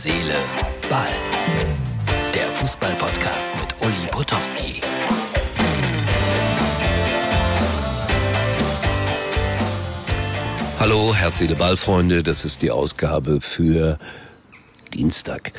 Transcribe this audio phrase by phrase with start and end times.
[0.00, 0.36] Seele,
[0.88, 1.08] Ball.
[2.32, 4.80] Der Fußball-Podcast mit Uli Potowski.
[10.78, 12.22] Hallo, Herz, Seele, Ball, Freunde.
[12.22, 13.98] Das ist die Ausgabe für
[14.94, 15.50] Dienstag.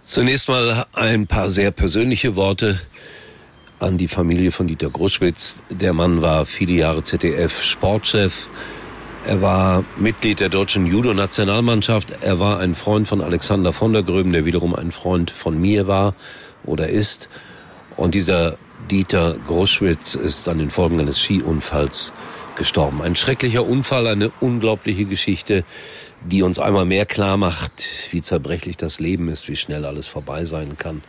[0.00, 2.80] Zunächst mal ein paar sehr persönliche Worte
[3.80, 5.60] an die Familie von Dieter Gruschwitz.
[5.70, 8.48] Der Mann war viele Jahre ZDF-Sportchef.
[9.24, 12.12] Er war Mitglied der deutschen Judo-Nationalmannschaft.
[12.22, 15.86] Er war ein Freund von Alexander von der Gröben, der wiederum ein Freund von mir
[15.86, 16.14] war
[16.64, 17.28] oder ist.
[17.96, 18.58] Und dieser
[18.90, 22.12] Dieter Gruschwitz ist an den Folgen eines Skiunfalls
[22.56, 23.00] gestorben.
[23.00, 25.64] Ein schrecklicher Unfall, eine unglaubliche Geschichte,
[26.24, 30.44] die uns einmal mehr klar macht, wie zerbrechlich das Leben ist, wie schnell alles vorbei
[30.44, 31.00] sein kann.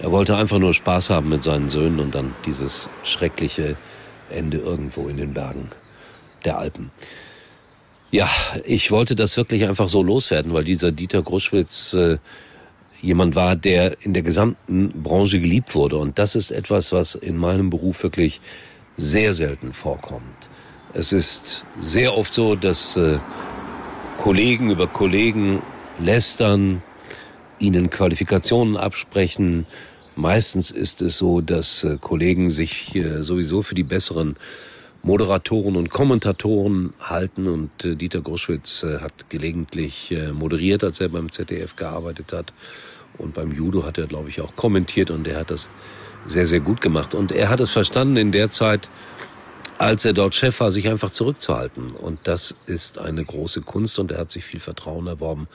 [0.00, 3.76] Er wollte einfach nur Spaß haben mit seinen Söhnen und dann dieses schreckliche
[4.30, 5.70] Ende irgendwo in den Bergen
[6.44, 6.90] der Alpen.
[8.10, 8.30] Ja,
[8.64, 12.18] ich wollte das wirklich einfach so loswerden, weil dieser Dieter Gruschwitz äh,
[13.00, 15.96] jemand war, der in der gesamten Branche geliebt wurde.
[15.96, 18.40] Und das ist etwas, was in meinem Beruf wirklich
[18.96, 20.48] sehr selten vorkommt.
[20.92, 23.18] Es ist sehr oft so, dass äh,
[24.18, 25.60] Kollegen über Kollegen
[25.98, 26.82] lästern,
[27.58, 29.66] ihnen Qualifikationen absprechen.
[30.16, 34.36] Meistens ist es so, dass äh, Kollegen sich äh, sowieso für die besseren
[35.04, 41.10] Moderatoren und Kommentatoren halten und äh, Dieter Gruschwitz äh, hat gelegentlich äh, moderiert, als er
[41.10, 42.54] beim ZDF gearbeitet hat
[43.18, 45.68] und beim Judo hat er, glaube ich, auch kommentiert und er hat das
[46.24, 48.88] sehr, sehr gut gemacht und er hat es verstanden in der Zeit,
[49.76, 54.10] als er dort Chef war, sich einfach zurückzuhalten und das ist eine große Kunst und
[54.10, 55.48] er hat sich viel Vertrauen erworben,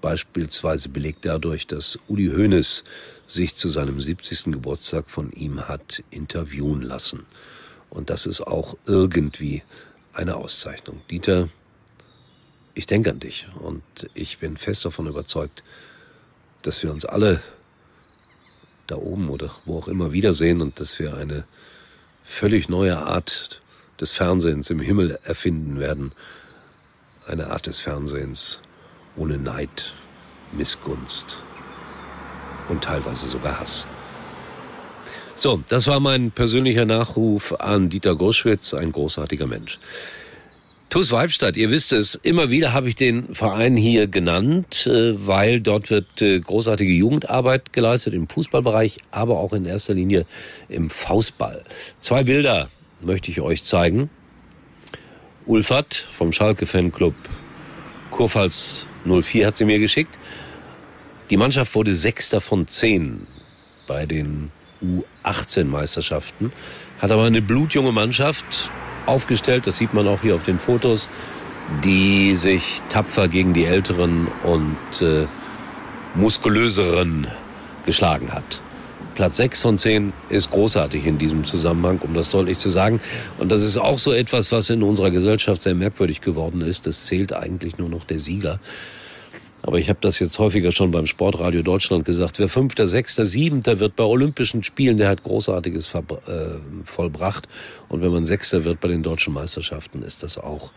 [0.00, 2.84] beispielsweise belegt dadurch, dass Uli Hoeneß
[3.26, 4.52] sich zu seinem 70.
[4.52, 7.26] Geburtstag von ihm hat interviewen lassen.
[7.92, 9.62] Und das ist auch irgendwie
[10.14, 11.02] eine Auszeichnung.
[11.10, 11.50] Dieter,
[12.72, 13.82] ich denke an dich und
[14.14, 15.62] ich bin fest davon überzeugt,
[16.62, 17.42] dass wir uns alle
[18.86, 21.44] da oben oder wo auch immer wiedersehen und dass wir eine
[22.22, 23.60] völlig neue Art
[24.00, 26.12] des Fernsehens im Himmel erfinden werden.
[27.26, 28.62] Eine Art des Fernsehens
[29.16, 29.92] ohne Neid,
[30.52, 31.42] Missgunst
[32.70, 33.86] und teilweise sogar Hass.
[35.34, 39.78] So, das war mein persönlicher Nachruf an Dieter Groschwitz, ein großartiger Mensch.
[40.90, 45.60] TuS Weibstadt, ihr wisst es, immer wieder habe ich den Verein hier genannt, äh, weil
[45.60, 50.26] dort wird äh, großartige Jugendarbeit geleistet im Fußballbereich, aber auch in erster Linie
[50.68, 51.64] im Faustball.
[51.98, 52.68] Zwei Bilder
[53.00, 54.10] möchte ich euch zeigen.
[55.46, 57.14] Ulfert vom Schalke Fanclub
[58.10, 60.18] Kurpfalz 04 hat sie mir geschickt.
[61.30, 63.26] Die Mannschaft wurde Sechster von zehn
[63.86, 64.50] bei den
[64.82, 66.52] U18-Meisterschaften.
[67.00, 68.70] Hat aber eine blutjunge Mannschaft
[69.06, 71.08] aufgestellt, das sieht man auch hier auf den Fotos,
[71.84, 75.26] die sich tapfer gegen die älteren und äh,
[76.14, 77.26] muskulöseren
[77.84, 78.60] geschlagen hat.
[79.14, 83.00] Platz 6 von 10 ist großartig in diesem Zusammenhang, um das deutlich zu sagen.
[83.38, 86.86] Und das ist auch so etwas, was in unserer Gesellschaft sehr merkwürdig geworden ist.
[86.86, 88.58] Es zählt eigentlich nur noch der Sieger.
[89.62, 92.38] Aber ich habe das jetzt häufiger schon beim Sportradio Deutschland gesagt.
[92.38, 96.00] Wer Fünfter, Sechster, Siebenter wird bei Olympischen Spielen, der hat Großartiges äh,
[96.84, 97.48] vollbracht.
[97.88, 100.72] Und wenn man Sechster wird bei den deutschen Meisterschaften, ist das auch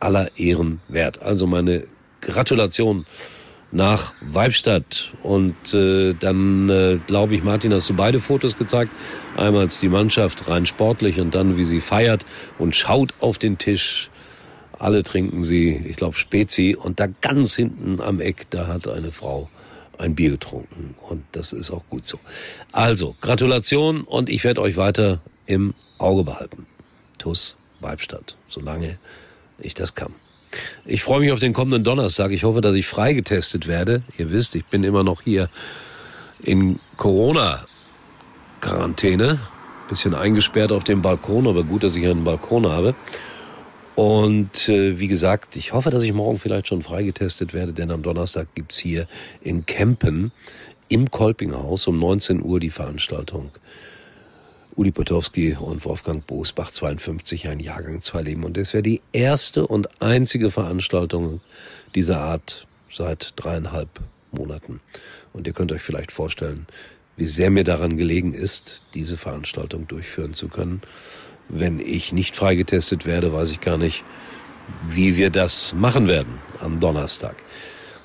[0.00, 1.22] aller Ehren wert.
[1.22, 1.84] Also meine
[2.20, 3.06] Gratulation
[3.74, 5.12] nach Weibstadt.
[5.22, 8.92] Und äh, dann äh, glaube ich, Martin, hast du beide Fotos gezeigt.
[9.36, 12.24] Einmal die Mannschaft rein sportlich und dann, wie sie feiert
[12.58, 14.10] und schaut auf den Tisch
[14.78, 16.76] alle trinken sie, ich glaube, Spezi.
[16.78, 19.48] Und da ganz hinten am Eck, da hat eine Frau
[19.98, 20.94] ein Bier getrunken.
[21.08, 22.18] Und das ist auch gut so.
[22.72, 26.66] Also, Gratulation und ich werde euch weiter im Auge behalten.
[27.18, 28.98] TUS Weibstadt, solange
[29.58, 30.12] ich das kann.
[30.84, 32.30] Ich freue mich auf den kommenden Donnerstag.
[32.30, 34.02] Ich hoffe, dass ich freigetestet werde.
[34.18, 35.48] Ihr wisst, ich bin immer noch hier
[36.42, 39.40] in Corona-Quarantäne.
[39.88, 42.94] Bisschen eingesperrt auf dem Balkon, aber gut, dass ich einen Balkon habe.
[43.94, 48.02] Und äh, wie gesagt, ich hoffe, dass ich morgen vielleicht schon freigetestet werde, denn am
[48.02, 49.06] Donnerstag gibt's hier
[49.40, 50.32] in Kempen
[50.88, 53.50] im Kolpinghaus um 19 Uhr die Veranstaltung.
[54.74, 58.42] Uli Potowski und Wolfgang Bosbach 52, ein Jahrgang, zwei Leben.
[58.42, 61.40] Und das wäre die erste und einzige Veranstaltung
[61.94, 63.88] dieser Art seit dreieinhalb
[64.32, 64.80] Monaten.
[65.32, 66.66] Und ihr könnt euch vielleicht vorstellen,
[67.16, 70.82] wie sehr mir daran gelegen ist, diese Veranstaltung durchführen zu können
[71.48, 74.04] wenn ich nicht freigetestet werde, weiß ich gar nicht,
[74.88, 77.36] wie wir das machen werden am Donnerstag.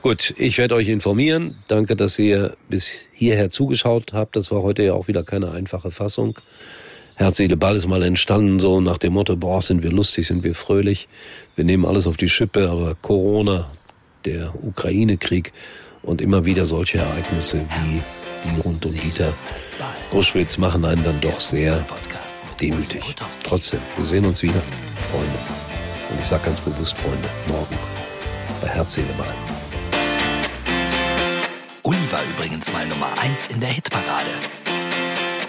[0.01, 1.55] Gut, ich werde euch informieren.
[1.67, 4.35] Danke, dass ihr bis hierher zugeschaut habt.
[4.35, 6.37] Das war heute ja auch wieder keine einfache Fassung.
[7.15, 10.45] Herz, Seele, Ball ist mal entstanden, so nach dem Motto, boah, sind wir lustig, sind
[10.45, 11.09] wir fröhlich.
[11.57, 13.71] Wir nehmen alles auf die Schippe, aber Corona,
[14.23, 15.51] der Ukraine-Krieg
[16.01, 18.01] Und immer wieder solche Ereignisse wie
[18.45, 19.33] die rund um Dieter
[20.11, 21.85] Gruschwitz machen einen dann doch sehr
[22.59, 23.03] demütig.
[23.43, 24.61] Trotzdem, wir sehen uns wieder,
[25.11, 25.39] Freunde.
[26.09, 27.77] Und ich sage ganz bewusst, Freunde, morgen
[28.61, 29.33] bei Herz, Seele, Ball.
[31.83, 34.31] Uli war übrigens mal Nummer 1 in der Hitparade.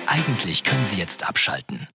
[0.07, 1.89] Eigentlich können Sie jetzt abschalten.